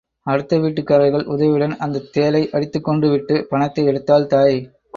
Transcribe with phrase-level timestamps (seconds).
[0.27, 4.59] அடுத்த வீட்டுக்காரர்கள் உதவியுடன் அந்தத் தேளை அடித்துக் கொன்று விட்டு, பணத்தை எடுத்தாள் தாய்.